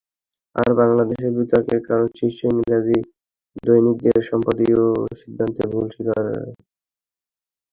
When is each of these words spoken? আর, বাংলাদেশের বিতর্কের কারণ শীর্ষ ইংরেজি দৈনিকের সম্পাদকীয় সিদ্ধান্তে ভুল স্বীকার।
আর, 0.55 0.69
বাংলাদেশের 0.79 1.31
বিতর্কের 1.37 1.79
কারণ 1.87 2.07
শীর্ষ 2.17 2.39
ইংরেজি 2.51 2.97
দৈনিকের 3.63 4.19
সম্পাদকীয় 4.29 4.83
সিদ্ধান্তে 5.21 5.63
ভুল 5.71 5.85
স্বীকার। 5.93 6.25